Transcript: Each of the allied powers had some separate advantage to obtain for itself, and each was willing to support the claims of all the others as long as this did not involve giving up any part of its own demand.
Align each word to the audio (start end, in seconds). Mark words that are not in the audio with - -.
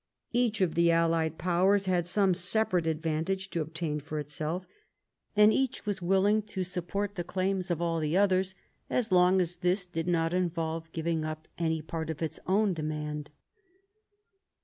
Each 0.33 0.61
of 0.61 0.73
the 0.73 0.89
allied 0.89 1.37
powers 1.37 1.85
had 1.85 2.07
some 2.07 2.33
separate 2.33 2.87
advantage 2.87 3.51
to 3.51 3.61
obtain 3.61 3.99
for 3.99 4.17
itself, 4.17 4.65
and 5.35 5.53
each 5.53 5.85
was 5.85 6.01
willing 6.01 6.41
to 6.41 6.63
support 6.63 7.13
the 7.13 7.23
claims 7.23 7.69
of 7.69 7.83
all 7.83 7.99
the 7.99 8.17
others 8.17 8.55
as 8.89 9.11
long 9.11 9.39
as 9.39 9.57
this 9.57 9.85
did 9.85 10.07
not 10.07 10.33
involve 10.33 10.91
giving 10.91 11.23
up 11.23 11.47
any 11.59 11.83
part 11.83 12.09
of 12.09 12.23
its 12.23 12.39
own 12.47 12.73
demand. 12.73 13.29